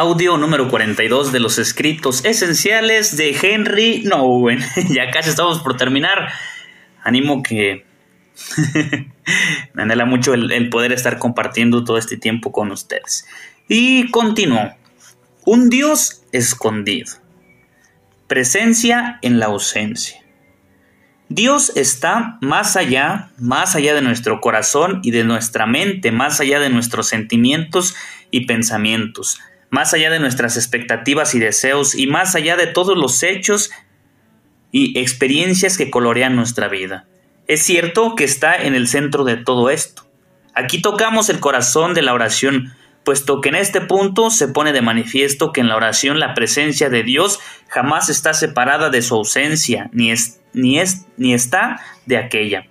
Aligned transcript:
Audio 0.00 0.38
número 0.38 0.70
42 0.70 1.30
de 1.30 1.40
los 1.40 1.58
escritos 1.58 2.24
esenciales 2.24 3.18
de 3.18 3.36
Henry 3.38 4.02
Nowen. 4.02 4.60
ya 4.88 5.10
casi 5.10 5.28
estamos 5.28 5.58
por 5.58 5.76
terminar. 5.76 6.32
Animo 7.04 7.42
que 7.42 7.84
me 9.74 9.82
anhela 9.82 10.06
mucho 10.06 10.32
el, 10.32 10.70
poder 10.70 10.92
estar 10.92 11.18
compartiendo 11.18 11.84
todo 11.84 11.98
este 11.98 12.16
tiempo 12.16 12.50
con 12.50 12.70
ustedes. 12.70 13.26
Y 13.68 14.10
continúo. 14.10 14.74
Un 15.44 15.68
Dios 15.68 16.22
escondido. 16.32 17.12
Presencia 18.26 19.18
en 19.20 19.38
la 19.38 19.46
ausencia. 19.46 20.24
Dios 21.28 21.72
está 21.76 22.38
más 22.40 22.74
allá, 22.74 23.32
más 23.36 23.76
allá 23.76 23.92
de 23.92 24.00
nuestro 24.00 24.40
corazón 24.40 25.00
y 25.02 25.10
de 25.10 25.24
nuestra 25.24 25.66
mente, 25.66 26.10
más 26.10 26.40
allá 26.40 26.58
de 26.58 26.70
nuestros 26.70 27.06
sentimientos 27.06 27.94
y 28.30 28.46
pensamientos 28.46 29.38
más 29.70 29.94
allá 29.94 30.10
de 30.10 30.20
nuestras 30.20 30.56
expectativas 30.56 31.34
y 31.34 31.38
deseos 31.38 31.94
y 31.94 32.06
más 32.06 32.34
allá 32.34 32.56
de 32.56 32.66
todos 32.66 32.96
los 32.96 33.22
hechos 33.22 33.70
y 34.72 34.98
experiencias 34.98 35.78
que 35.78 35.90
colorean 35.90 36.36
nuestra 36.36 36.68
vida. 36.68 37.06
Es 37.46 37.62
cierto 37.62 38.14
que 38.14 38.24
está 38.24 38.54
en 38.54 38.74
el 38.74 38.86
centro 38.86 39.24
de 39.24 39.36
todo 39.36 39.70
esto. 39.70 40.06
Aquí 40.54 40.82
tocamos 40.82 41.28
el 41.28 41.40
corazón 41.40 41.94
de 41.94 42.02
la 42.02 42.14
oración, 42.14 42.74
puesto 43.04 43.40
que 43.40 43.48
en 43.48 43.54
este 43.56 43.80
punto 43.80 44.30
se 44.30 44.48
pone 44.48 44.72
de 44.72 44.82
manifiesto 44.82 45.52
que 45.52 45.60
en 45.60 45.68
la 45.68 45.76
oración 45.76 46.20
la 46.20 46.34
presencia 46.34 46.90
de 46.90 47.02
Dios 47.02 47.40
jamás 47.68 48.08
está 48.08 48.34
separada 48.34 48.90
de 48.90 49.02
su 49.02 49.14
ausencia, 49.14 49.88
ni, 49.92 50.10
es, 50.10 50.40
ni, 50.52 50.78
es, 50.78 51.06
ni 51.16 51.32
está 51.34 51.80
de 52.06 52.18
aquella 52.18 52.69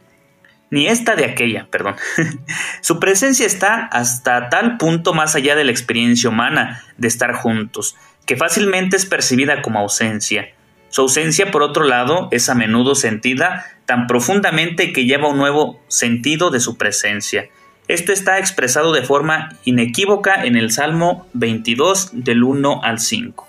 ni 0.71 0.87
esta 0.87 1.15
de 1.15 1.25
aquella, 1.25 1.67
perdón. 1.69 1.95
Su 2.81 2.99
presencia 2.99 3.45
está 3.45 3.85
hasta 3.85 4.49
tal 4.49 4.77
punto 4.77 5.13
más 5.13 5.35
allá 5.35 5.55
de 5.55 5.63
la 5.63 5.71
experiencia 5.71 6.29
humana 6.29 6.83
de 6.97 7.07
estar 7.07 7.33
juntos, 7.33 7.95
que 8.25 8.37
fácilmente 8.37 8.95
es 8.95 9.05
percibida 9.05 9.61
como 9.61 9.79
ausencia. 9.79 10.49
Su 10.89 11.01
ausencia, 11.01 11.51
por 11.51 11.61
otro 11.61 11.83
lado, 11.83 12.29
es 12.31 12.49
a 12.49 12.55
menudo 12.55 12.95
sentida 12.95 13.65
tan 13.85 14.07
profundamente 14.07 14.93
que 14.93 15.05
lleva 15.05 15.29
un 15.29 15.37
nuevo 15.37 15.79
sentido 15.87 16.49
de 16.49 16.59
su 16.59 16.77
presencia. 16.77 17.47
Esto 17.87 18.11
está 18.11 18.37
expresado 18.37 18.91
de 18.91 19.01
forma 19.01 19.49
inequívoca 19.65 20.43
en 20.43 20.55
el 20.55 20.71
Salmo 20.71 21.27
22 21.33 22.11
del 22.13 22.43
1 22.43 22.81
al 22.83 22.99
5. 22.99 23.47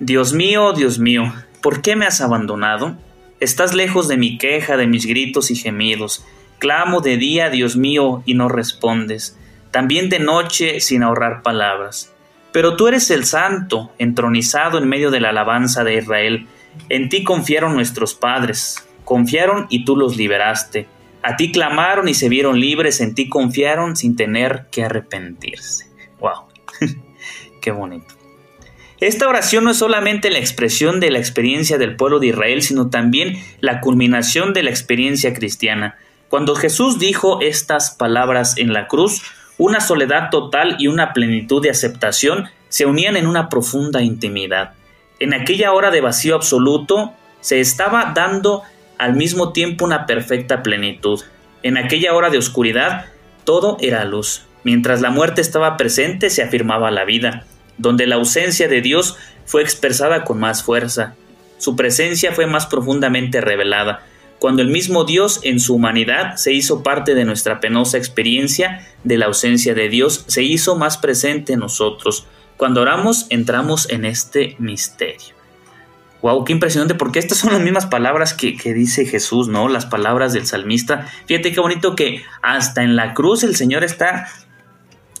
Dios 0.00 0.32
mío, 0.32 0.72
Dios 0.72 0.98
mío, 0.98 1.32
¿por 1.62 1.80
qué 1.80 1.94
me 1.94 2.06
has 2.06 2.20
abandonado? 2.20 2.96
Estás 3.44 3.74
lejos 3.74 4.08
de 4.08 4.16
mi 4.16 4.38
queja, 4.38 4.78
de 4.78 4.86
mis 4.86 5.04
gritos 5.04 5.50
y 5.50 5.54
gemidos. 5.54 6.24
Clamo 6.58 7.02
de 7.02 7.18
día, 7.18 7.50
Dios 7.50 7.76
mío, 7.76 8.22
y 8.24 8.32
no 8.32 8.48
respondes. 8.48 9.38
También 9.70 10.08
de 10.08 10.18
noche, 10.18 10.80
sin 10.80 11.02
ahorrar 11.02 11.42
palabras. 11.42 12.14
Pero 12.52 12.74
tú 12.74 12.88
eres 12.88 13.10
el 13.10 13.26
santo, 13.26 13.92
entronizado 13.98 14.78
en 14.78 14.88
medio 14.88 15.10
de 15.10 15.20
la 15.20 15.28
alabanza 15.28 15.84
de 15.84 15.98
Israel. 15.98 16.46
En 16.88 17.10
ti 17.10 17.22
confiaron 17.22 17.74
nuestros 17.74 18.14
padres. 18.14 18.88
Confiaron 19.04 19.66
y 19.68 19.84
tú 19.84 19.94
los 19.94 20.16
liberaste. 20.16 20.86
A 21.22 21.36
ti 21.36 21.52
clamaron 21.52 22.08
y 22.08 22.14
se 22.14 22.30
vieron 22.30 22.58
libres, 22.58 23.02
en 23.02 23.14
ti 23.14 23.28
confiaron 23.28 23.94
sin 23.94 24.16
tener 24.16 24.68
que 24.70 24.84
arrepentirse. 24.84 25.90
¡Wow! 26.18 26.44
¡Qué 27.60 27.72
bonito! 27.72 28.23
Esta 29.04 29.28
oración 29.28 29.64
no 29.64 29.72
es 29.72 29.76
solamente 29.76 30.30
la 30.30 30.38
expresión 30.38 30.98
de 30.98 31.10
la 31.10 31.18
experiencia 31.18 31.76
del 31.76 31.94
pueblo 31.94 32.20
de 32.20 32.28
Israel, 32.28 32.62
sino 32.62 32.88
también 32.88 33.36
la 33.60 33.82
culminación 33.82 34.54
de 34.54 34.62
la 34.62 34.70
experiencia 34.70 35.34
cristiana. 35.34 35.98
Cuando 36.30 36.54
Jesús 36.54 36.98
dijo 36.98 37.42
estas 37.42 37.90
palabras 37.90 38.56
en 38.56 38.72
la 38.72 38.88
cruz, 38.88 39.20
una 39.58 39.80
soledad 39.80 40.30
total 40.30 40.76
y 40.78 40.86
una 40.86 41.12
plenitud 41.12 41.60
de 41.60 41.68
aceptación 41.68 42.48
se 42.70 42.86
unían 42.86 43.18
en 43.18 43.26
una 43.26 43.50
profunda 43.50 44.00
intimidad. 44.00 44.72
En 45.20 45.34
aquella 45.34 45.74
hora 45.74 45.90
de 45.90 46.00
vacío 46.00 46.34
absoluto 46.34 47.12
se 47.42 47.60
estaba 47.60 48.14
dando 48.14 48.62
al 48.96 49.16
mismo 49.16 49.52
tiempo 49.52 49.84
una 49.84 50.06
perfecta 50.06 50.62
plenitud. 50.62 51.20
En 51.62 51.76
aquella 51.76 52.14
hora 52.14 52.30
de 52.30 52.38
oscuridad 52.38 53.04
todo 53.44 53.76
era 53.82 54.06
luz. 54.06 54.46
Mientras 54.62 55.02
la 55.02 55.10
muerte 55.10 55.42
estaba 55.42 55.76
presente 55.76 56.30
se 56.30 56.42
afirmaba 56.42 56.90
la 56.90 57.04
vida 57.04 57.44
donde 57.78 58.06
la 58.06 58.16
ausencia 58.16 58.68
de 58.68 58.80
Dios 58.80 59.16
fue 59.44 59.62
expresada 59.62 60.24
con 60.24 60.40
más 60.40 60.62
fuerza. 60.62 61.14
Su 61.58 61.76
presencia 61.76 62.32
fue 62.32 62.46
más 62.46 62.66
profundamente 62.66 63.40
revelada, 63.40 64.04
cuando 64.44 64.60
el 64.60 64.68
mismo 64.68 65.04
Dios 65.04 65.40
en 65.42 65.58
su 65.58 65.74
humanidad 65.74 66.36
se 66.36 66.52
hizo 66.52 66.82
parte 66.82 67.14
de 67.14 67.24
nuestra 67.24 67.60
penosa 67.60 67.96
experiencia 67.96 68.86
de 69.02 69.16
la 69.16 69.24
ausencia 69.24 69.74
de 69.74 69.88
Dios, 69.88 70.24
se 70.26 70.42
hizo 70.42 70.76
más 70.76 70.98
presente 70.98 71.54
en 71.54 71.60
nosotros. 71.60 72.26
Cuando 72.58 72.82
oramos 72.82 73.26
entramos 73.30 73.88
en 73.88 74.04
este 74.04 74.56
misterio. 74.58 75.34
Wow, 76.20 76.44
qué 76.44 76.52
impresionante, 76.52 76.94
porque 76.94 77.20
estas 77.20 77.38
son 77.38 77.54
las 77.54 77.62
mismas 77.62 77.86
palabras 77.86 78.34
que, 78.34 78.54
que, 78.56 78.74
dice 78.74 79.06
Jesús, 79.06 79.48
¿no? 79.48 79.68
Las 79.68 79.86
palabras 79.86 80.34
del 80.34 80.46
salmista. 80.46 81.10
Fíjate 81.26 81.52
qué 81.52 81.60
bonito 81.60 81.96
que 81.96 82.22
hasta 82.42 82.82
en 82.82 82.96
la 82.96 83.14
cruz 83.14 83.44
el 83.44 83.56
Señor 83.56 83.82
está 83.82 84.28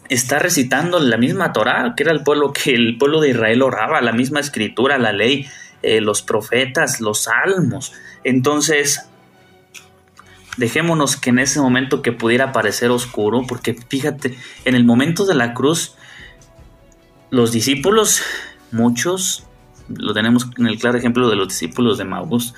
está 0.08 0.38
recitando 0.38 1.00
la 1.00 1.16
misma 1.16 1.52
Torah, 1.52 1.94
que 1.96 2.02
era 2.02 2.12
el 2.12 2.22
pueblo 2.22 2.52
que 2.52 2.74
el 2.74 2.98
pueblo 2.98 3.20
de 3.20 3.30
Israel 3.30 3.62
oraba, 3.62 4.00
la 4.00 4.12
misma 4.12 4.40
escritura, 4.40 4.98
la 4.98 5.12
ley, 5.12 5.46
eh, 5.82 6.00
los 6.00 6.22
profetas, 6.22 7.00
los 7.00 7.22
salmos. 7.24 7.92
Entonces, 8.22 9.08
dejémonos 10.56 11.16
que 11.16 11.30
en 11.30 11.38
ese 11.38 11.60
momento 11.60 12.02
que 12.02 12.12
pudiera 12.12 12.52
parecer 12.52 12.90
oscuro, 12.90 13.44
porque 13.46 13.74
fíjate, 13.74 14.36
en 14.64 14.74
el 14.74 14.84
momento 14.84 15.26
de 15.26 15.34
la 15.34 15.54
cruz, 15.54 15.96
los 17.30 17.52
discípulos, 17.52 18.22
muchos, 18.70 19.44
lo 19.88 20.14
tenemos 20.14 20.48
en 20.58 20.66
el 20.66 20.78
claro 20.78 20.98
ejemplo 20.98 21.28
de 21.28 21.36
los 21.36 21.48
discípulos 21.48 21.98
de 21.98 22.04
Maús, 22.04 22.54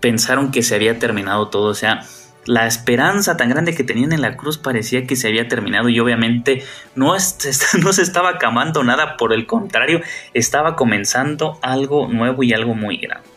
pensaron 0.00 0.50
que 0.50 0.62
se 0.62 0.74
había 0.74 0.98
terminado 0.98 1.48
todo, 1.48 1.68
o 1.68 1.74
sea, 1.74 2.02
la 2.46 2.66
esperanza 2.66 3.36
tan 3.36 3.50
grande 3.50 3.74
que 3.74 3.84
tenían 3.84 4.12
en 4.12 4.22
la 4.22 4.36
cruz 4.36 4.58
parecía 4.58 5.06
que 5.06 5.16
se 5.16 5.28
había 5.28 5.48
terminado 5.48 5.88
y 5.88 6.00
obviamente 6.00 6.64
no, 6.94 7.18
se 7.20 8.02
estaba 8.02 8.30
acabando 8.30 8.82
nada, 8.82 9.16
por 9.16 9.32
el 9.32 9.46
contrario, 9.46 10.00
estaba 10.34 10.76
comenzando 10.76 11.58
algo 11.62 12.08
nuevo 12.08 12.42
y 12.42 12.52
algo 12.52 12.74
muy 12.74 12.96
grande. 12.96 13.28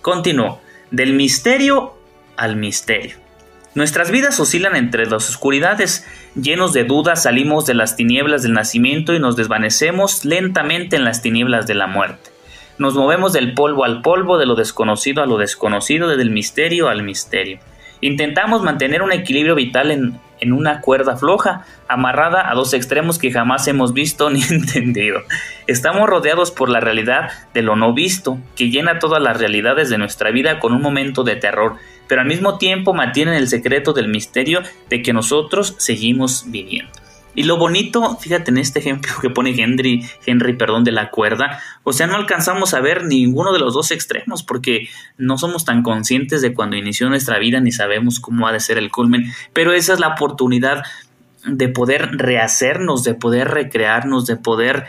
Continuó, 0.00 0.60
del 0.90 1.14
misterio 1.14 1.94
al 2.36 2.56
misterio. 2.56 3.16
Nuestras 3.74 4.10
vidas 4.10 4.38
oscilan 4.38 4.76
entre 4.76 5.06
las 5.06 5.30
oscuridades, 5.30 6.06
llenos 6.34 6.74
de 6.74 6.84
dudas 6.84 7.22
salimos 7.22 7.64
de 7.64 7.72
las 7.72 7.96
tinieblas 7.96 8.42
del 8.42 8.52
nacimiento 8.52 9.14
y 9.14 9.18
nos 9.18 9.36
desvanecemos 9.36 10.26
lentamente 10.26 10.96
en 10.96 11.04
las 11.04 11.22
tinieblas 11.22 11.66
de 11.66 11.74
la 11.74 11.86
muerte. 11.86 12.30
Nos 12.76 12.94
movemos 12.94 13.32
del 13.32 13.54
polvo 13.54 13.84
al 13.84 14.02
polvo, 14.02 14.36
de 14.36 14.44
lo 14.44 14.56
desconocido 14.56 15.22
a 15.22 15.26
lo 15.26 15.38
desconocido, 15.38 16.08
del 16.08 16.30
misterio 16.30 16.88
al 16.88 17.02
misterio. 17.02 17.60
Intentamos 18.02 18.62
mantener 18.62 19.00
un 19.00 19.12
equilibrio 19.12 19.54
vital 19.54 19.92
en, 19.92 20.20
en 20.40 20.52
una 20.52 20.80
cuerda 20.80 21.16
floja, 21.16 21.64
amarrada 21.86 22.50
a 22.50 22.54
dos 22.54 22.74
extremos 22.74 23.16
que 23.16 23.30
jamás 23.30 23.68
hemos 23.68 23.92
visto 23.92 24.28
ni 24.30 24.42
entendido. 24.42 25.20
Estamos 25.68 26.08
rodeados 26.08 26.50
por 26.50 26.68
la 26.68 26.80
realidad 26.80 27.30
de 27.54 27.62
lo 27.62 27.76
no 27.76 27.94
visto, 27.94 28.38
que 28.56 28.70
llena 28.70 28.98
todas 28.98 29.22
las 29.22 29.38
realidades 29.38 29.88
de 29.88 29.98
nuestra 29.98 30.32
vida 30.32 30.58
con 30.58 30.74
un 30.74 30.82
momento 30.82 31.22
de 31.22 31.36
terror, 31.36 31.76
pero 32.08 32.20
al 32.20 32.26
mismo 32.26 32.58
tiempo 32.58 32.92
mantienen 32.92 33.34
el 33.34 33.46
secreto 33.46 33.92
del 33.92 34.08
misterio 34.08 34.62
de 34.90 35.00
que 35.00 35.12
nosotros 35.12 35.76
seguimos 35.78 36.44
viviendo. 36.48 37.01
Y 37.34 37.44
lo 37.44 37.56
bonito, 37.56 38.16
fíjate 38.18 38.50
en 38.50 38.58
este 38.58 38.80
ejemplo 38.80 39.12
que 39.20 39.30
pone 39.30 39.50
Henry, 39.50 40.06
Henry, 40.26 40.54
perdón, 40.54 40.84
de 40.84 40.92
la 40.92 41.10
cuerda, 41.10 41.60
o 41.82 41.92
sea, 41.92 42.06
no 42.06 42.16
alcanzamos 42.16 42.74
a 42.74 42.80
ver 42.80 43.04
ninguno 43.04 43.52
de 43.52 43.58
los 43.58 43.72
dos 43.72 43.90
extremos 43.90 44.42
porque 44.42 44.88
no 45.16 45.38
somos 45.38 45.64
tan 45.64 45.82
conscientes 45.82 46.42
de 46.42 46.52
cuando 46.52 46.76
inició 46.76 47.08
nuestra 47.08 47.38
vida 47.38 47.60
ni 47.60 47.72
sabemos 47.72 48.20
cómo 48.20 48.46
ha 48.46 48.52
de 48.52 48.60
ser 48.60 48.76
el 48.76 48.90
culmen, 48.90 49.32
pero 49.54 49.72
esa 49.72 49.94
es 49.94 50.00
la 50.00 50.08
oportunidad 50.08 50.84
de 51.46 51.68
poder 51.68 52.10
rehacernos, 52.12 53.02
de 53.02 53.14
poder 53.14 53.48
recrearnos, 53.48 54.26
de 54.26 54.36
poder 54.36 54.86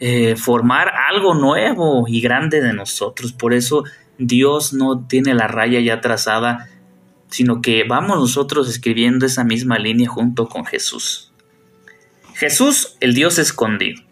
eh, 0.00 0.36
formar 0.36 0.92
algo 1.10 1.34
nuevo 1.34 2.04
y 2.08 2.20
grande 2.20 2.60
de 2.60 2.72
nosotros. 2.72 3.32
Por 3.32 3.54
eso 3.54 3.84
Dios 4.18 4.72
no 4.72 5.06
tiene 5.06 5.34
la 5.34 5.46
raya 5.46 5.80
ya 5.80 6.00
trazada, 6.00 6.68
sino 7.28 7.62
que 7.62 7.84
vamos 7.84 8.18
nosotros 8.18 8.68
escribiendo 8.68 9.24
esa 9.24 9.44
misma 9.44 9.78
línea 9.78 10.08
junto 10.08 10.48
con 10.48 10.64
Jesús. 10.64 11.33
Jesús, 12.34 12.96
el 13.00 13.14
Dios 13.14 13.38
escondido. 13.38 14.02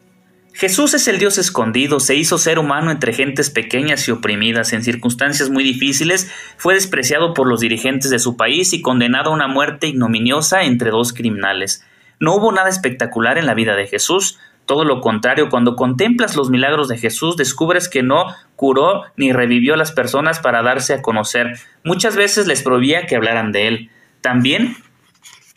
Jesús 0.54 0.94
es 0.94 1.08
el 1.08 1.19
Dios 1.19 1.38
escondido, 1.38 1.98
se 1.98 2.14
hizo 2.14 2.38
ser 2.38 2.58
humano 2.58 2.90
entre 2.90 3.12
gentes 3.12 3.50
pequeñas 3.50 4.06
y 4.06 4.12
oprimidas 4.12 4.72
en 4.72 4.84
circunstancias 4.84 5.50
muy 5.50 5.64
difíciles, 5.64 6.30
fue 6.56 6.74
despreciado 6.74 7.34
por 7.34 7.48
los 7.48 7.60
dirigentes 7.60 8.10
de 8.10 8.20
su 8.20 8.36
país 8.36 8.72
y 8.72 8.82
condenado 8.82 9.30
a 9.30 9.34
una 9.34 9.48
muerte 9.48 9.88
ignominiosa 9.88 10.62
entre 10.62 10.90
dos 10.90 11.12
criminales. 11.12 11.84
No 12.20 12.36
hubo 12.36 12.52
nada 12.52 12.69
espectacular 12.69 13.38
en 13.38 13.46
la 13.46 13.54
vida 13.54 13.74
de 13.74 13.88
Jesús, 13.88 14.38
todo 14.66 14.84
lo 14.84 15.00
contrario, 15.00 15.48
cuando 15.48 15.74
contemplas 15.74 16.36
los 16.36 16.48
milagros 16.48 16.86
de 16.86 16.98
Jesús, 16.98 17.36
descubres 17.36 17.88
que 17.88 18.04
no 18.04 18.26
curó 18.54 19.02
ni 19.16 19.32
revivió 19.32 19.74
a 19.74 19.76
las 19.76 19.90
personas 19.90 20.38
para 20.38 20.62
darse 20.62 20.94
a 20.94 21.02
conocer. 21.02 21.58
Muchas 21.82 22.14
veces 22.14 22.46
les 22.46 22.62
prohibía 22.62 23.06
que 23.06 23.16
hablaran 23.16 23.50
de 23.50 23.66
él. 23.66 23.90
También 24.20 24.76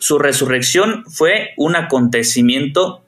su 0.05 0.19
resurrección 0.19 1.03
fue 1.07 1.55
un 1.57 1.75
acontecimiento 1.75 3.01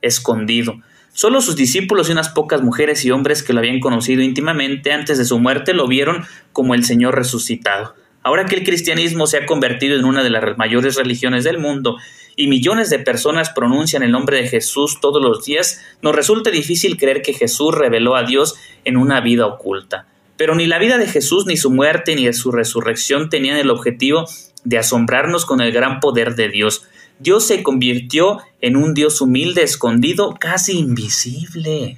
escondido. 0.00 0.76
Solo 1.12 1.40
sus 1.40 1.56
discípulos 1.56 2.08
y 2.08 2.12
unas 2.12 2.28
pocas 2.28 2.62
mujeres 2.62 3.04
y 3.04 3.10
hombres 3.10 3.42
que 3.42 3.52
lo 3.52 3.58
habían 3.58 3.80
conocido 3.80 4.22
íntimamente 4.22 4.92
antes 4.92 5.18
de 5.18 5.24
su 5.24 5.40
muerte 5.40 5.74
lo 5.74 5.88
vieron 5.88 6.24
como 6.52 6.76
el 6.76 6.84
Señor 6.84 7.16
resucitado. 7.16 7.96
Ahora 8.22 8.46
que 8.46 8.54
el 8.54 8.62
cristianismo 8.62 9.26
se 9.26 9.38
ha 9.38 9.46
convertido 9.46 9.98
en 9.98 10.04
una 10.04 10.22
de 10.22 10.30
las 10.30 10.56
mayores 10.56 10.94
religiones 10.94 11.42
del 11.42 11.58
mundo 11.58 11.96
y 12.36 12.46
millones 12.46 12.90
de 12.90 13.00
personas 13.00 13.50
pronuncian 13.50 14.04
el 14.04 14.12
nombre 14.12 14.40
de 14.40 14.46
Jesús 14.46 15.00
todos 15.00 15.20
los 15.20 15.44
días, 15.44 15.84
nos 16.00 16.14
resulta 16.14 16.52
difícil 16.52 16.96
creer 16.96 17.22
que 17.22 17.32
Jesús 17.32 17.74
reveló 17.74 18.14
a 18.14 18.22
Dios 18.22 18.54
en 18.84 18.98
una 18.98 19.20
vida 19.20 19.46
oculta. 19.46 20.06
Pero 20.36 20.54
ni 20.54 20.66
la 20.66 20.78
vida 20.78 20.96
de 20.96 21.08
Jesús, 21.08 21.44
ni 21.46 21.56
su 21.56 21.72
muerte, 21.72 22.14
ni 22.14 22.32
su 22.32 22.52
resurrección 22.52 23.30
tenían 23.30 23.56
el 23.56 23.70
objetivo 23.70 24.26
de 24.66 24.78
asombrarnos 24.78 25.46
con 25.46 25.60
el 25.60 25.72
gran 25.72 26.00
poder 26.00 26.34
de 26.34 26.48
Dios. 26.48 26.86
Dios 27.18 27.46
se 27.46 27.62
convirtió 27.62 28.40
en 28.60 28.76
un 28.76 28.92
Dios 28.92 29.20
humilde, 29.20 29.62
escondido, 29.62 30.34
casi 30.38 30.78
invisible. 30.78 31.96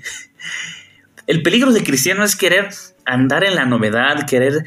El 1.27 1.43
peligro 1.43 1.73
de 1.73 1.83
cristiano 1.83 2.25
es 2.25 2.37
querer 2.37 2.69
andar 3.05 3.43
en 3.43 3.55
la 3.55 3.65
novedad, 3.65 4.27
querer 4.27 4.65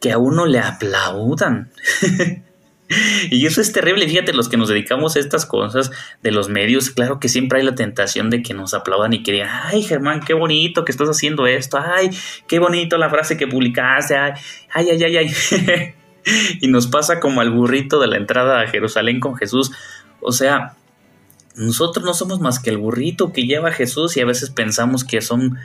que 0.00 0.10
a 0.10 0.18
uno 0.18 0.46
le 0.46 0.58
aplaudan. 0.58 1.70
y 3.30 3.46
eso 3.46 3.60
es 3.60 3.72
terrible. 3.72 4.08
Fíjate, 4.08 4.32
los 4.32 4.48
que 4.48 4.56
nos 4.56 4.68
dedicamos 4.68 5.14
a 5.14 5.20
estas 5.20 5.46
cosas 5.46 5.92
de 6.22 6.32
los 6.32 6.48
medios, 6.48 6.90
claro 6.90 7.20
que 7.20 7.28
siempre 7.28 7.60
hay 7.60 7.64
la 7.64 7.76
tentación 7.76 8.30
de 8.30 8.42
que 8.42 8.52
nos 8.52 8.74
aplaudan 8.74 9.12
y 9.12 9.22
que 9.22 9.30
digan, 9.30 9.48
ay 9.62 9.82
Germán, 9.82 10.20
qué 10.20 10.34
bonito 10.34 10.84
que 10.84 10.90
estás 10.90 11.08
haciendo 11.08 11.46
esto, 11.46 11.78
ay, 11.78 12.10
qué 12.48 12.58
bonito 12.58 12.98
la 12.98 13.10
frase 13.10 13.36
que 13.36 13.46
publicaste, 13.46 14.16
ay, 14.16 14.32
ay, 14.72 14.88
ay, 14.90 15.04
ay. 15.04 15.16
ay. 15.16 15.94
y 16.60 16.68
nos 16.68 16.86
pasa 16.86 17.20
como 17.20 17.40
al 17.40 17.50
burrito 17.50 18.00
de 18.00 18.06
la 18.06 18.16
entrada 18.16 18.60
a 18.60 18.66
Jerusalén 18.66 19.20
con 19.20 19.36
Jesús. 19.36 19.72
O 20.20 20.32
sea, 20.32 20.76
nosotros 21.56 22.04
no 22.04 22.14
somos 22.14 22.40
más 22.40 22.58
que 22.58 22.70
el 22.70 22.78
burrito 22.78 23.32
que 23.32 23.46
lleva 23.46 23.68
a 23.68 23.72
Jesús 23.72 24.16
y 24.16 24.20
a 24.20 24.26
veces 24.26 24.50
pensamos 24.50 25.04
que 25.04 25.20
son 25.20 25.58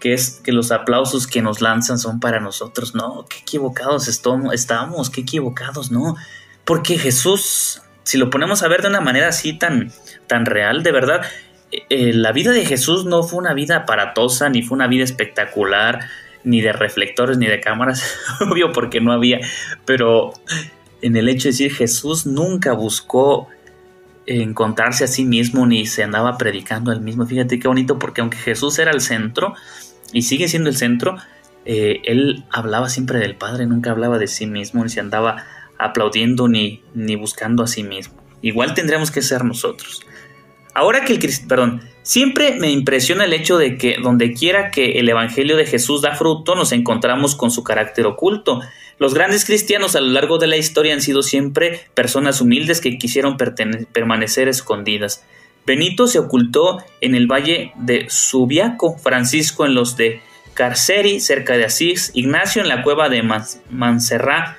que 0.00 0.12
es 0.12 0.40
que 0.44 0.52
los 0.52 0.72
aplausos 0.72 1.26
que 1.26 1.42
nos 1.42 1.60
lanzan 1.60 1.98
son 1.98 2.20
para 2.20 2.40
nosotros. 2.40 2.94
No, 2.94 3.26
qué 3.28 3.38
equivocados 3.38 4.08
estamos, 4.08 5.10
qué 5.10 5.22
equivocados, 5.22 5.90
no. 5.90 6.16
Porque 6.64 6.98
Jesús, 6.98 7.82
si 8.02 8.18
lo 8.18 8.30
ponemos 8.30 8.62
a 8.62 8.68
ver 8.68 8.82
de 8.82 8.88
una 8.88 9.00
manera 9.00 9.28
así 9.28 9.58
tan, 9.58 9.92
tan 10.26 10.44
real, 10.44 10.82
de 10.82 10.92
verdad, 10.92 11.22
eh, 11.70 12.12
la 12.12 12.32
vida 12.32 12.52
de 12.52 12.64
Jesús 12.64 13.06
no 13.06 13.22
fue 13.22 13.38
una 13.38 13.54
vida 13.54 13.76
aparatosa, 13.76 14.48
ni 14.48 14.62
fue 14.62 14.76
una 14.76 14.86
vida 14.86 15.04
espectacular, 15.04 16.00
ni 16.46 16.60
de 16.60 16.72
reflectores 16.72 17.36
ni 17.36 17.46
de 17.46 17.60
cámaras, 17.60 18.16
obvio 18.40 18.72
porque 18.72 19.00
no 19.00 19.12
había, 19.12 19.40
pero 19.84 20.32
en 21.02 21.16
el 21.16 21.28
hecho 21.28 21.44
de 21.44 21.50
decir 21.50 21.74
Jesús 21.74 22.24
nunca 22.24 22.72
buscó 22.72 23.48
encontrarse 24.26 25.04
a 25.04 25.08
sí 25.08 25.24
mismo 25.24 25.66
ni 25.66 25.86
se 25.86 26.02
andaba 26.02 26.38
predicando 26.38 26.92
él 26.92 27.00
mismo. 27.00 27.26
Fíjate 27.26 27.58
qué 27.58 27.68
bonito 27.68 27.98
porque 27.98 28.20
aunque 28.20 28.38
Jesús 28.38 28.78
era 28.78 28.92
el 28.92 29.00
centro 29.00 29.54
y 30.12 30.22
sigue 30.22 30.48
siendo 30.48 30.70
el 30.70 30.76
centro, 30.76 31.16
eh, 31.64 32.00
él 32.04 32.44
hablaba 32.50 32.88
siempre 32.88 33.18
del 33.18 33.34
Padre, 33.34 33.66
nunca 33.66 33.90
hablaba 33.90 34.18
de 34.18 34.28
sí 34.28 34.46
mismo, 34.46 34.84
ni 34.84 34.90
se 34.90 35.00
andaba 35.00 35.44
aplaudiendo 35.78 36.48
ni, 36.48 36.82
ni 36.94 37.16
buscando 37.16 37.64
a 37.64 37.66
sí 37.66 37.82
mismo. 37.82 38.14
Igual 38.40 38.74
tendríamos 38.74 39.10
que 39.10 39.20
ser 39.20 39.44
nosotros. 39.44 40.06
Ahora 40.74 41.04
que 41.04 41.12
el 41.12 41.20
perdón, 41.48 41.82
Siempre 42.06 42.52
me 42.52 42.70
impresiona 42.70 43.24
el 43.24 43.32
hecho 43.32 43.58
de 43.58 43.76
que 43.76 43.96
donde 44.00 44.32
quiera 44.32 44.70
que 44.70 45.00
el 45.00 45.08
Evangelio 45.08 45.56
de 45.56 45.66
Jesús 45.66 46.02
da 46.02 46.14
fruto, 46.14 46.54
nos 46.54 46.70
encontramos 46.70 47.34
con 47.34 47.50
su 47.50 47.64
carácter 47.64 48.06
oculto. 48.06 48.60
Los 49.00 49.12
grandes 49.12 49.44
cristianos 49.44 49.96
a 49.96 50.00
lo 50.00 50.12
largo 50.12 50.38
de 50.38 50.46
la 50.46 50.56
historia 50.56 50.94
han 50.94 51.02
sido 51.02 51.24
siempre 51.24 51.88
personas 51.94 52.40
humildes 52.40 52.80
que 52.80 52.96
quisieron 52.96 53.36
permanecer 53.36 54.46
escondidas. 54.46 55.24
Benito 55.66 56.06
se 56.06 56.20
ocultó 56.20 56.78
en 57.00 57.16
el 57.16 57.26
valle 57.26 57.72
de 57.74 58.06
Subiaco, 58.08 58.96
Francisco 58.98 59.66
en 59.66 59.74
los 59.74 59.96
de 59.96 60.20
Carceri, 60.54 61.18
cerca 61.18 61.56
de 61.56 61.64
Asís, 61.64 62.12
Ignacio 62.14 62.62
en 62.62 62.68
la 62.68 62.84
cueva 62.84 63.08
de 63.08 63.24
Manserrá, 63.68 64.58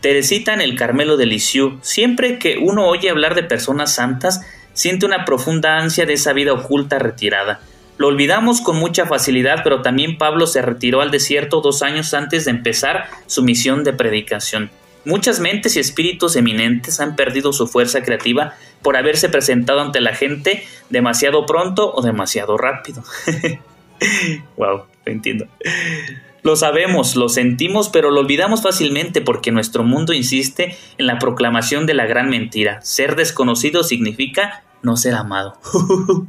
Teresita 0.00 0.54
en 0.54 0.60
el 0.60 0.74
Carmelo 0.74 1.16
de 1.16 1.26
Lisieux. 1.26 1.78
Siempre 1.82 2.40
que 2.40 2.58
uno 2.58 2.88
oye 2.88 3.10
hablar 3.10 3.36
de 3.36 3.44
personas 3.44 3.94
santas, 3.94 4.40
siente 4.72 5.06
una 5.06 5.24
profunda 5.24 5.78
ansia 5.78 6.06
de 6.06 6.14
esa 6.14 6.32
vida 6.32 6.52
oculta 6.52 6.98
retirada. 6.98 7.60
Lo 7.98 8.08
olvidamos 8.08 8.60
con 8.60 8.76
mucha 8.76 9.06
facilidad, 9.06 9.60
pero 9.62 9.82
también 9.82 10.18
Pablo 10.18 10.46
se 10.46 10.62
retiró 10.62 11.02
al 11.02 11.10
desierto 11.10 11.60
dos 11.60 11.82
años 11.82 12.14
antes 12.14 12.44
de 12.46 12.50
empezar 12.50 13.08
su 13.26 13.42
misión 13.42 13.84
de 13.84 13.92
predicación. 13.92 14.70
Muchas 15.04 15.40
mentes 15.40 15.76
y 15.76 15.80
espíritus 15.80 16.36
eminentes 16.36 17.00
han 17.00 17.16
perdido 17.16 17.52
su 17.52 17.66
fuerza 17.66 18.02
creativa 18.02 18.54
por 18.82 18.96
haberse 18.96 19.28
presentado 19.28 19.80
ante 19.80 20.00
la 20.00 20.14
gente 20.14 20.64
demasiado 20.90 21.44
pronto 21.44 21.92
o 21.92 22.02
demasiado 22.02 22.56
rápido. 22.56 23.02
wow, 24.56 24.84
lo 25.04 25.12
entiendo. 25.12 25.46
Lo 26.42 26.56
sabemos, 26.56 27.14
lo 27.14 27.28
sentimos, 27.28 27.88
pero 27.88 28.10
lo 28.10 28.20
olvidamos 28.20 28.62
fácilmente 28.62 29.20
porque 29.20 29.52
nuestro 29.52 29.84
mundo 29.84 30.12
insiste 30.12 30.76
en 30.98 31.06
la 31.06 31.18
proclamación 31.18 31.86
de 31.86 31.94
la 31.94 32.06
gran 32.06 32.28
mentira. 32.28 32.80
Ser 32.82 33.14
desconocido 33.14 33.84
significa 33.84 34.64
no 34.82 34.96
ser 34.96 35.14
amado. 35.14 35.56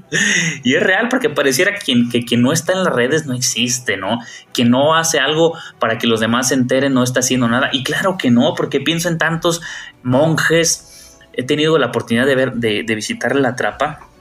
y 0.63 0.75
es 0.75 0.83
real 0.83 1.09
porque 1.09 1.31
pareciera 1.31 1.73
que 1.73 2.25
quien 2.25 2.41
no 2.43 2.53
está 2.53 2.73
en 2.73 2.83
las 2.83 2.93
redes 2.93 3.25
no 3.25 3.33
existe, 3.33 3.97
¿no? 3.97 4.19
Quien 4.53 4.69
no 4.69 4.95
hace 4.95 5.19
algo 5.19 5.57
para 5.79 5.97
que 5.97 6.05
los 6.05 6.19
demás 6.19 6.49
se 6.49 6.53
enteren 6.53 6.93
no 6.93 7.03
está 7.03 7.21
haciendo 7.21 7.47
nada. 7.47 7.69
Y 7.73 7.83
claro 7.83 8.15
que 8.17 8.29
no, 8.29 8.53
porque 8.55 8.79
pienso 8.79 9.09
en 9.09 9.17
tantos 9.17 9.61
monjes. 10.03 11.17
He 11.33 11.41
tenido 11.41 11.79
la 11.79 11.87
oportunidad 11.87 12.27
de 12.27 12.35
ver, 12.35 12.53
de, 12.53 12.83
de 12.83 12.95
visitar 12.95 13.35
la 13.35 13.55
trapa 13.55 14.12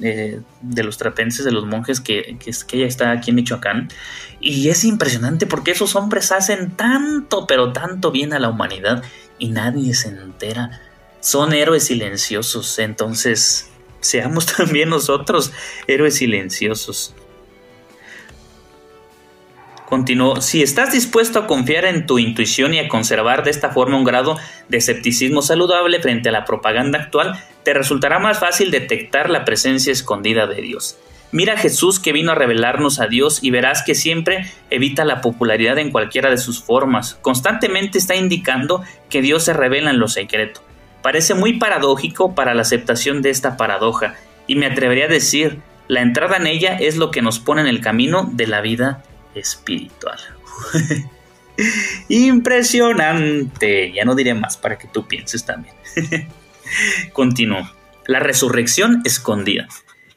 de 0.00 0.82
los 0.82 0.98
trapenses, 0.98 1.44
de 1.44 1.52
los 1.52 1.66
monjes 1.66 2.00
que, 2.00 2.36
que, 2.42 2.52
que 2.66 2.76
ella 2.76 2.86
está 2.86 3.10
aquí 3.10 3.30
en 3.30 3.36
Michoacán. 3.36 3.88
Y 4.40 4.68
es 4.68 4.84
impresionante 4.84 5.46
porque 5.46 5.72
esos 5.72 5.94
hombres 5.96 6.32
hacen 6.32 6.70
tanto, 6.72 7.46
pero 7.46 7.72
tanto 7.72 8.10
bien 8.10 8.32
a 8.32 8.38
la 8.38 8.48
humanidad 8.48 9.02
y 9.38 9.48
nadie 9.48 9.94
se 9.94 10.08
entera. 10.08 10.80
Son 11.20 11.52
héroes 11.52 11.84
silenciosos, 11.84 12.78
entonces 12.78 13.70
seamos 14.00 14.46
también 14.56 14.88
nosotros 14.88 15.52
héroes 15.86 16.16
silenciosos. 16.16 17.14
Continuó, 19.90 20.40
si 20.40 20.62
estás 20.62 20.92
dispuesto 20.92 21.40
a 21.40 21.46
confiar 21.48 21.84
en 21.84 22.06
tu 22.06 22.20
intuición 22.20 22.74
y 22.74 22.78
a 22.78 22.86
conservar 22.86 23.42
de 23.42 23.50
esta 23.50 23.70
forma 23.70 23.96
un 23.96 24.04
grado 24.04 24.38
de 24.68 24.78
escepticismo 24.78 25.42
saludable 25.42 26.00
frente 26.00 26.28
a 26.28 26.32
la 26.32 26.44
propaganda 26.44 27.00
actual, 27.00 27.42
te 27.64 27.74
resultará 27.74 28.20
más 28.20 28.38
fácil 28.38 28.70
detectar 28.70 29.28
la 29.28 29.44
presencia 29.44 29.92
escondida 29.92 30.46
de 30.46 30.62
Dios. 30.62 30.96
Mira 31.32 31.54
a 31.54 31.56
Jesús 31.56 31.98
que 31.98 32.12
vino 32.12 32.30
a 32.30 32.36
revelarnos 32.36 33.00
a 33.00 33.08
Dios 33.08 33.42
y 33.42 33.50
verás 33.50 33.82
que 33.82 33.96
siempre 33.96 34.46
evita 34.70 35.04
la 35.04 35.20
popularidad 35.20 35.76
en 35.78 35.90
cualquiera 35.90 36.30
de 36.30 36.38
sus 36.38 36.62
formas. 36.62 37.18
Constantemente 37.20 37.98
está 37.98 38.14
indicando 38.14 38.84
que 39.08 39.22
Dios 39.22 39.42
se 39.42 39.54
revela 39.54 39.90
en 39.90 39.98
lo 39.98 40.06
secreto. 40.06 40.62
Parece 41.02 41.34
muy 41.34 41.58
paradójico 41.58 42.36
para 42.36 42.54
la 42.54 42.62
aceptación 42.62 43.22
de 43.22 43.30
esta 43.30 43.56
paradoja, 43.56 44.14
y 44.46 44.54
me 44.54 44.66
atrevería 44.66 45.06
a 45.06 45.08
decir, 45.08 45.58
la 45.88 46.00
entrada 46.00 46.36
en 46.36 46.46
ella 46.46 46.76
es 46.76 46.96
lo 46.96 47.10
que 47.10 47.22
nos 47.22 47.40
pone 47.40 47.62
en 47.62 47.66
el 47.66 47.80
camino 47.80 48.30
de 48.32 48.46
la 48.46 48.60
vida 48.60 49.02
espiritual. 49.34 50.18
Impresionante. 52.08 53.92
Ya 53.92 54.04
no 54.04 54.14
diré 54.14 54.34
más 54.34 54.56
para 54.56 54.78
que 54.78 54.88
tú 54.88 55.06
pienses 55.06 55.44
también. 55.44 55.74
Continúo. 57.12 57.70
La 58.06 58.20
resurrección 58.20 59.02
escondida. 59.04 59.68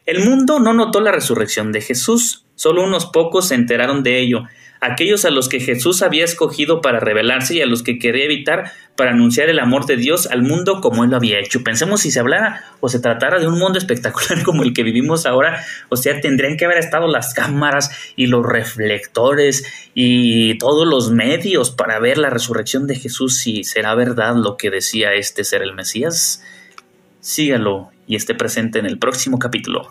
El 0.05 0.25
mundo 0.25 0.60
no 0.60 0.74
notó 0.74 1.00
la 1.00 1.12
resurrección 1.12 1.72
de 1.72 1.82
Jesús, 1.82 2.46
solo 2.55 2.84
unos 2.84 3.05
pocos 3.05 3.48
se 3.48 3.55
enteraron 3.55 4.03
de 4.03 4.20
ello, 4.20 4.43
aquellos 4.85 5.25
a 5.25 5.31
los 5.31 5.49
que 5.49 5.59
Jesús 5.59 6.01
había 6.01 6.25
escogido 6.25 6.81
para 6.81 6.99
revelarse 6.99 7.55
y 7.55 7.61
a 7.61 7.65
los 7.65 7.83
que 7.83 7.99
quería 7.99 8.25
evitar 8.25 8.71
para 8.95 9.11
anunciar 9.11 9.49
el 9.49 9.59
amor 9.59 9.85
de 9.85 9.97
Dios 9.97 10.27
al 10.27 10.43
mundo 10.43 10.81
como 10.81 11.03
Él 11.03 11.11
lo 11.11 11.17
había 11.17 11.39
hecho. 11.39 11.63
Pensemos 11.63 12.01
si 12.01 12.11
se 12.11 12.19
hablara 12.19 12.63
o 12.79 12.89
se 12.89 12.99
tratara 12.99 13.39
de 13.39 13.47
un 13.47 13.57
mundo 13.57 13.77
espectacular 13.77 14.43
como 14.45 14.63
el 14.63 14.73
que 14.73 14.83
vivimos 14.83 15.25
ahora, 15.25 15.63
o 15.89 15.95
sea, 15.95 16.19
tendrían 16.21 16.57
que 16.57 16.65
haber 16.65 16.77
estado 16.77 17.07
las 17.07 17.33
cámaras 17.33 17.91
y 18.15 18.27
los 18.27 18.45
reflectores 18.45 19.65
y 19.93 20.57
todos 20.57 20.87
los 20.87 21.11
medios 21.11 21.71
para 21.71 21.99
ver 21.99 22.17
la 22.17 22.29
resurrección 22.29 22.87
de 22.87 22.95
Jesús 22.95 23.37
si 23.37 23.63
será 23.63 23.95
verdad 23.95 24.35
lo 24.35 24.57
que 24.57 24.69
decía 24.69 25.13
este 25.13 25.43
ser 25.43 25.61
el 25.61 25.73
Mesías. 25.73 26.43
Sígalo 27.19 27.91
y 28.05 28.15
esté 28.15 28.35
presente 28.35 28.79
en 28.79 28.85
el 28.85 28.99
próximo 28.99 29.39
capítulo. 29.39 29.89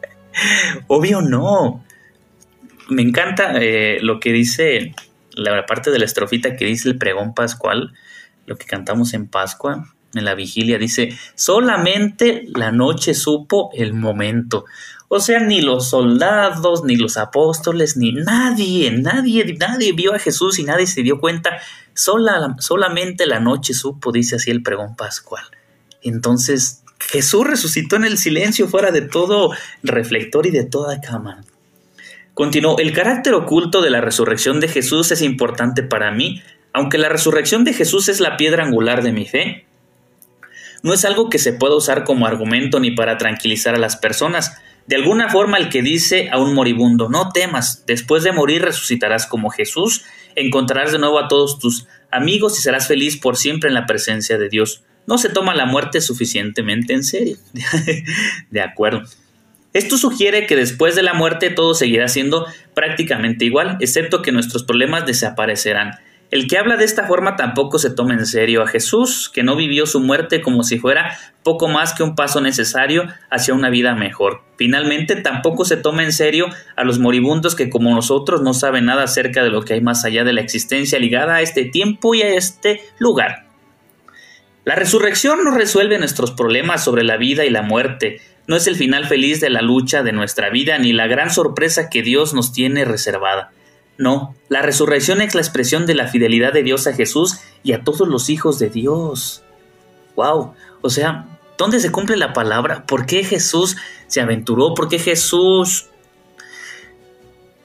Obvio 0.88 1.20
no. 1.20 1.84
Me 2.88 3.02
encanta 3.02 3.54
eh, 3.60 3.98
lo 4.00 4.20
que 4.20 4.32
dice 4.32 4.94
la 5.34 5.64
parte 5.66 5.90
de 5.90 5.98
la 5.98 6.04
estrofita 6.04 6.56
que 6.56 6.66
dice 6.66 6.88
el 6.88 6.98
pregón 6.98 7.34
pascual, 7.34 7.92
lo 8.46 8.56
que 8.56 8.66
cantamos 8.66 9.14
en 9.14 9.28
Pascua, 9.28 9.94
en 10.14 10.24
la 10.24 10.34
vigilia, 10.34 10.78
dice, 10.78 11.16
solamente 11.34 12.44
la 12.54 12.70
noche 12.70 13.14
supo 13.14 13.70
el 13.72 13.94
momento. 13.94 14.64
O 15.08 15.20
sea, 15.20 15.40
ni 15.40 15.60
los 15.60 15.90
soldados, 15.90 16.84
ni 16.84 16.96
los 16.96 17.16
apóstoles, 17.16 17.96
ni 17.96 18.12
nadie, 18.12 18.90
nadie, 18.90 19.56
nadie 19.58 19.92
vio 19.92 20.14
a 20.14 20.18
Jesús 20.18 20.58
y 20.58 20.64
nadie 20.64 20.86
se 20.86 21.02
dio 21.02 21.18
cuenta. 21.20 21.58
Sola, 21.94 22.56
solamente 22.58 23.26
la 23.26 23.38
noche 23.38 23.74
supo, 23.74 24.12
dice 24.12 24.36
así 24.36 24.50
el 24.50 24.62
pregón 24.62 24.96
pascual. 24.96 25.44
Entonces, 26.02 26.82
Jesús 26.98 27.46
resucitó 27.46 27.96
en 27.96 28.04
el 28.04 28.18
silencio 28.18 28.68
fuera 28.68 28.90
de 28.90 29.02
todo 29.02 29.52
reflector 29.82 30.46
y 30.46 30.50
de 30.50 30.64
toda 30.64 31.00
cama. 31.00 31.42
Continuó, 32.34 32.78
el 32.78 32.92
carácter 32.92 33.34
oculto 33.34 33.82
de 33.82 33.90
la 33.90 34.00
resurrección 34.00 34.60
de 34.60 34.68
Jesús 34.68 35.10
es 35.12 35.20
importante 35.20 35.82
para 35.82 36.10
mí, 36.12 36.42
aunque 36.72 36.96
la 36.96 37.10
resurrección 37.10 37.64
de 37.64 37.74
Jesús 37.74 38.08
es 38.08 38.20
la 38.20 38.36
piedra 38.36 38.64
angular 38.64 39.02
de 39.02 39.12
mi 39.12 39.26
fe. 39.26 39.66
No 40.82 40.94
es 40.94 41.04
algo 41.04 41.28
que 41.28 41.38
se 41.38 41.52
pueda 41.52 41.76
usar 41.76 42.04
como 42.04 42.26
argumento 42.26 42.80
ni 42.80 42.90
para 42.90 43.18
tranquilizar 43.18 43.74
a 43.74 43.78
las 43.78 43.96
personas, 43.96 44.56
de 44.86 44.96
alguna 44.96 45.28
forma 45.28 45.58
el 45.58 45.68
que 45.68 45.82
dice 45.82 46.28
a 46.32 46.38
un 46.38 46.54
moribundo, 46.54 47.08
no 47.08 47.30
temas, 47.30 47.84
después 47.86 48.24
de 48.24 48.32
morir 48.32 48.62
resucitarás 48.62 49.26
como 49.26 49.50
Jesús, 49.50 50.04
encontrarás 50.34 50.92
de 50.92 50.98
nuevo 50.98 51.18
a 51.18 51.28
todos 51.28 51.58
tus 51.58 51.86
amigos 52.10 52.58
y 52.58 52.62
serás 52.62 52.88
feliz 52.88 53.16
por 53.16 53.36
siempre 53.36 53.68
en 53.68 53.74
la 53.74 53.86
presencia 53.86 54.38
de 54.38 54.48
Dios. 54.48 54.82
No 55.06 55.18
se 55.18 55.28
toma 55.28 55.54
la 55.54 55.66
muerte 55.66 56.00
suficientemente 56.00 56.94
en 56.94 57.04
serio. 57.04 57.36
de 58.50 58.60
acuerdo. 58.60 59.02
Esto 59.72 59.96
sugiere 59.96 60.46
que 60.46 60.56
después 60.56 60.94
de 60.94 61.02
la 61.02 61.14
muerte 61.14 61.50
todo 61.50 61.74
seguirá 61.74 62.08
siendo 62.08 62.46
prácticamente 62.74 63.44
igual, 63.44 63.78
excepto 63.80 64.20
que 64.20 64.32
nuestros 64.32 64.64
problemas 64.64 65.06
desaparecerán. 65.06 65.92
El 66.32 66.46
que 66.46 66.56
habla 66.56 66.78
de 66.78 66.86
esta 66.86 67.06
forma 67.06 67.36
tampoco 67.36 67.78
se 67.78 67.90
toma 67.90 68.14
en 68.14 68.24
serio 68.24 68.62
a 68.62 68.66
Jesús, 68.66 69.30
que 69.32 69.42
no 69.42 69.54
vivió 69.54 69.84
su 69.84 70.00
muerte 70.00 70.40
como 70.40 70.62
si 70.62 70.78
fuera 70.78 71.18
poco 71.42 71.68
más 71.68 71.92
que 71.92 72.02
un 72.02 72.14
paso 72.14 72.40
necesario 72.40 73.04
hacia 73.30 73.52
una 73.52 73.68
vida 73.68 73.94
mejor. 73.94 74.42
Finalmente, 74.56 75.16
tampoco 75.16 75.66
se 75.66 75.76
toma 75.76 76.02
en 76.02 76.12
serio 76.12 76.46
a 76.74 76.84
los 76.84 76.98
moribundos 76.98 77.54
que 77.54 77.68
como 77.68 77.94
nosotros 77.94 78.40
no 78.40 78.54
saben 78.54 78.86
nada 78.86 79.02
acerca 79.02 79.44
de 79.44 79.50
lo 79.50 79.62
que 79.62 79.74
hay 79.74 79.82
más 79.82 80.06
allá 80.06 80.24
de 80.24 80.32
la 80.32 80.40
existencia 80.40 80.98
ligada 80.98 81.34
a 81.34 81.42
este 81.42 81.66
tiempo 81.66 82.14
y 82.14 82.22
a 82.22 82.34
este 82.34 82.80
lugar. 82.98 83.44
La 84.64 84.74
resurrección 84.74 85.44
no 85.44 85.50
resuelve 85.50 85.98
nuestros 85.98 86.30
problemas 86.30 86.82
sobre 86.82 87.04
la 87.04 87.18
vida 87.18 87.44
y 87.44 87.50
la 87.50 87.62
muerte, 87.62 88.20
no 88.46 88.56
es 88.56 88.66
el 88.66 88.76
final 88.76 89.06
feliz 89.06 89.40
de 89.40 89.50
la 89.50 89.62
lucha 89.62 90.02
de 90.02 90.12
nuestra 90.12 90.50
vida 90.50 90.78
ni 90.78 90.92
la 90.92 91.06
gran 91.06 91.30
sorpresa 91.30 91.88
que 91.88 92.02
Dios 92.02 92.34
nos 92.34 92.52
tiene 92.52 92.84
reservada. 92.84 93.52
No, 93.98 94.34
la 94.48 94.62
resurrección 94.62 95.20
es 95.20 95.34
la 95.34 95.42
expresión 95.42 95.86
de 95.86 95.94
la 95.94 96.08
fidelidad 96.08 96.52
de 96.52 96.62
Dios 96.62 96.86
a 96.86 96.92
Jesús 96.92 97.38
y 97.62 97.72
a 97.72 97.84
todos 97.84 98.08
los 98.08 98.30
hijos 98.30 98.58
de 98.58 98.68
Dios. 98.68 99.44
¡Wow! 100.16 100.54
O 100.80 100.90
sea, 100.90 101.26
¿dónde 101.56 101.78
se 101.78 101.92
cumple 101.92 102.16
la 102.16 102.32
palabra? 102.32 102.84
¿Por 102.86 103.06
qué 103.06 103.22
Jesús 103.22 103.76
se 104.08 104.20
aventuró? 104.20 104.74
¿Por 104.74 104.88
qué 104.88 104.98
Jesús 104.98 105.86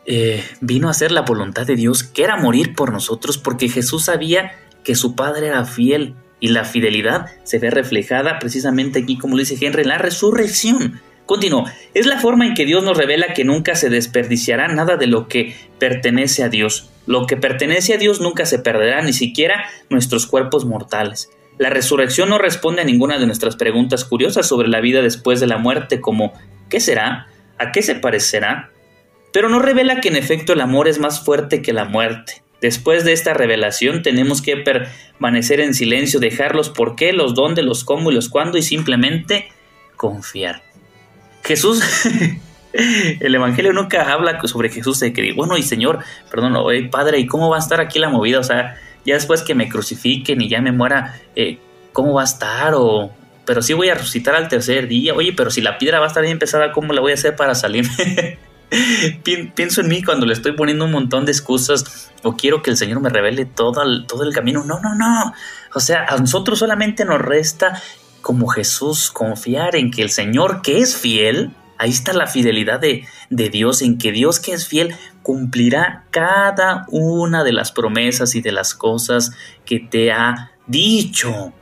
eh, 0.06 0.46
vino 0.62 0.90
a 0.90 0.92
hacer 0.92 1.12
la 1.12 1.22
voluntad 1.22 1.66
de 1.66 1.76
Dios, 1.76 2.04
que 2.04 2.24
era 2.24 2.38
morir 2.38 2.76
por 2.76 2.92
nosotros? 2.92 3.38
Porque 3.38 3.70
Jesús 3.70 4.06
sabía 4.06 4.52
que 4.84 4.96
su 4.96 5.16
Padre 5.16 5.48
era 5.48 5.66
fiel 5.66 6.16
y 6.40 6.50
la 6.50 6.66
fidelidad 6.66 7.28
se 7.44 7.60
ve 7.60 7.70
reflejada 7.70 8.40
precisamente 8.40 9.00
aquí, 9.00 9.18
como 9.18 9.38
dice 9.38 9.58
Henry, 9.60 9.84
en 9.84 9.90
la 9.90 9.98
resurrección. 9.98 11.02
Continuó, 11.26 11.66
es 11.94 12.06
la 12.06 12.20
forma 12.20 12.46
en 12.46 12.54
que 12.54 12.66
Dios 12.66 12.84
nos 12.84 12.98
revela 12.98 13.34
que 13.34 13.44
nunca 13.44 13.76
se 13.76 13.90
desperdiciará 13.90 14.70
nada 14.70 14.96
de 14.96 15.08
lo 15.08 15.28
que 15.28 15.56
pertenece 15.78 16.44
a 16.44 16.50
Dios. 16.50 16.90
Lo 17.06 17.26
que 17.26 17.36
pertenece 17.36 17.94
a 17.94 17.98
Dios 17.98 18.22
nunca 18.22 18.46
se 18.46 18.60
perderá, 18.60 19.02
ni 19.02 19.14
siquiera 19.14 19.66
nuestros 19.90 20.26
cuerpos 20.26 20.66
mortales. 20.66 21.30
La 21.58 21.70
resurrección 21.70 22.30
no 22.30 22.38
responde 22.38 22.82
a 22.82 22.86
ninguna 22.86 23.18
de 23.18 23.26
nuestras 23.26 23.56
preguntas 23.56 24.06
curiosas 24.06 24.48
sobre 24.48 24.68
la 24.68 24.80
vida 24.80 25.02
después 25.02 25.40
de 25.40 25.48
la 25.48 25.58
muerte, 25.58 26.00
como 26.00 26.34
¿qué 26.70 26.80
será? 26.80 27.28
¿A 27.58 27.72
qué 27.72 27.82
se 27.82 27.96
parecerá? 27.96 28.72
Pero 29.34 29.50
no 29.50 29.60
revela 29.60 30.00
que 30.00 30.10
en 30.10 30.16
efecto 30.16 30.54
el 30.54 30.62
amor 30.62 30.88
es 30.88 31.00
más 31.00 31.26
fuerte 31.26 31.62
que 31.62 31.74
la 31.74 31.86
muerte. 31.86 32.44
Después 32.62 33.06
de 33.06 33.14
esta 33.14 33.34
revelación 33.34 34.02
tenemos 34.02 34.42
que 34.42 34.58
permanecer 34.58 35.60
en 35.60 35.74
silencio, 35.74 36.20
dejar 36.20 36.56
los 36.56 36.70
por 36.70 36.96
qué, 36.96 37.14
los 37.14 37.36
dónde, 37.36 37.62
los 37.62 37.84
cómo 37.84 38.12
y 38.12 38.16
los 38.16 38.30
cuándo 38.30 38.58
y 38.58 38.64
simplemente 38.64 39.50
confiar. 39.96 40.64
Jesús, 41.44 41.82
el 42.74 43.36
Evangelio 43.36 43.74
nunca 43.74 44.12
habla 44.12 44.40
sobre 44.48 44.70
Jesús 44.70 45.00
de 45.00 45.14
que, 45.14 45.34
bueno, 45.34 45.56
y 45.58 45.64
Señor, 45.64 46.00
perdón, 46.32 46.56
Padre, 46.90 47.20
¿y 47.20 47.28
cómo 47.28 47.50
va 47.50 47.58
a 47.58 47.60
estar 47.60 47.80
aquí 47.80 48.00
la 48.00 48.10
movida? 48.10 48.40
O 48.40 48.44
sea, 48.44 48.78
ya 49.06 49.14
después 49.14 49.44
que 49.44 49.56
me 49.56 49.70
crucifiquen 49.70 50.42
y 50.42 50.50
ya 50.50 50.60
me 50.60 50.72
muera, 50.72 51.22
eh, 51.36 51.60
¿cómo 51.94 52.14
va 52.14 52.24
a 52.24 52.26
estar? 52.26 52.74
O, 52.76 53.12
pero 53.46 53.62
sí 53.62 53.74
voy 53.74 53.90
a 53.90 53.94
resucitar 53.94 54.36
al 54.36 54.48
tercer 54.50 54.88
día. 54.88 55.14
Oye, 55.14 55.34
pero 55.34 55.52
si 55.52 55.62
la 55.62 55.78
piedra 55.78 56.00
va 56.00 56.06
a 56.06 56.10
estar 56.10 56.24
bien 56.24 56.40
pesada, 56.40 56.72
¿cómo 56.72 56.92
la 56.92 57.02
voy 57.02 57.12
a 57.12 57.16
hacer 57.16 57.36
para 57.36 57.56
salir? 57.56 57.86
Pienso 59.56 59.82
en 59.82 59.88
mí 59.88 60.04
cuando 60.04 60.26
le 60.26 60.34
estoy 60.34 60.52
poniendo 60.52 60.86
un 60.86 60.92
montón 60.92 61.26
de 61.26 61.32
excusas 61.32 62.12
o 62.24 62.36
quiero 62.36 62.62
que 62.62 62.70
el 62.70 62.78
Señor 62.78 63.00
me 63.00 63.10
revele 63.10 63.46
todo 63.46 63.82
el, 63.82 64.06
todo 64.08 64.24
el 64.24 64.34
camino. 64.34 64.64
No, 64.64 64.80
no, 64.80 64.96
no. 64.96 65.34
O 65.74 65.80
sea, 65.80 66.06
a 66.10 66.18
nosotros 66.18 66.60
solamente 66.60 67.06
nos 67.06 67.22
resta 67.22 67.82
como 68.22 68.48
Jesús, 68.48 69.12
confiar 69.12 69.76
en 69.76 69.90
que 69.90 70.02
el 70.02 70.10
Señor 70.10 70.62
que 70.62 70.80
es 70.80 70.98
fiel, 70.98 71.52
ahí 71.78 71.92
está 71.92 72.12
la 72.12 72.28
fidelidad 72.28 72.80
de, 72.80 73.06
de, 73.30 73.50
Dios, 73.50 73.82
en 73.82 73.98
que 73.98 74.12
Dios 74.12 74.42
que 74.42 74.52
es 74.52 74.68
fiel 74.68 74.96
cumplirá 75.24 76.04
cada 76.12 76.86
una 76.90 77.46
de 77.46 77.54
las 77.54 77.72
promesas 77.72 78.36
y 78.36 78.42
de 78.42 78.52
las 78.52 78.74
cosas 78.74 79.32
que 79.66 79.80
te 79.80 80.12
ha 80.12 80.52
dicho. 80.66 81.54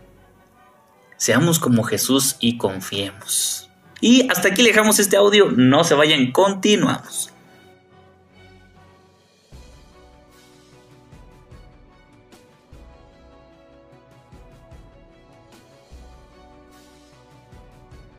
Seamos 1.18 1.60
como 1.60 1.84
Jesús 1.84 2.38
y 2.40 2.58
confiemos. 2.58 3.70
Y 4.02 4.28
hasta 4.30 4.50
aquí 4.50 4.64
dejamos 4.64 5.00
este 5.00 5.18
audio, 5.18 5.52
no 5.52 5.84
se 5.84 5.96
vayan, 5.96 6.32
continuamos. 6.32 7.32